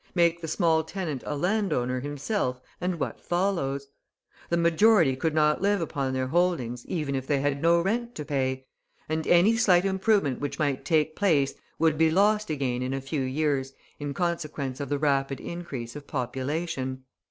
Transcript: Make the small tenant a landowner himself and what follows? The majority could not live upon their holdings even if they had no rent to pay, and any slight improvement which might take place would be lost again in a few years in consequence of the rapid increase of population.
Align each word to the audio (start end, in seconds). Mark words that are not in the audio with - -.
Make 0.15 0.41
the 0.41 0.47
small 0.47 0.83
tenant 0.83 1.21
a 1.27 1.35
landowner 1.37 1.99
himself 1.99 2.59
and 2.81 2.99
what 2.99 3.21
follows? 3.21 3.89
The 4.49 4.57
majority 4.57 5.15
could 5.15 5.35
not 5.35 5.61
live 5.61 5.79
upon 5.79 6.11
their 6.11 6.25
holdings 6.25 6.83
even 6.87 7.13
if 7.13 7.27
they 7.27 7.39
had 7.39 7.61
no 7.61 7.79
rent 7.79 8.15
to 8.15 8.25
pay, 8.25 8.65
and 9.07 9.27
any 9.27 9.55
slight 9.57 9.85
improvement 9.85 10.39
which 10.39 10.57
might 10.57 10.85
take 10.85 11.15
place 11.15 11.53
would 11.77 11.99
be 11.99 12.09
lost 12.09 12.49
again 12.49 12.81
in 12.81 12.95
a 12.95 12.99
few 12.99 13.21
years 13.21 13.73
in 13.99 14.15
consequence 14.15 14.79
of 14.79 14.89
the 14.89 14.97
rapid 14.97 15.39
increase 15.39 15.95
of 15.95 16.07
population. 16.07 17.03